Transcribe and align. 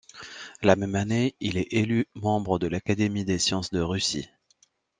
La 0.63 0.75
même 0.75 0.95
année, 0.95 1.35
il 1.41 1.57
est 1.59 1.71
élu 1.73 2.07
membre 2.15 2.57
de 2.57 2.65
l'Académie 2.65 3.23
des 3.23 3.37
sciences 3.37 3.69
de 3.69 3.81
Russie. 3.81 4.27